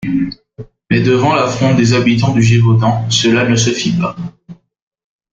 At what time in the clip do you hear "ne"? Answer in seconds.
3.47-3.55